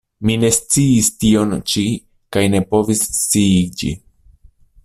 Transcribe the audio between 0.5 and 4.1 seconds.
sciis tion ĉi kaj ne povis sciiĝi.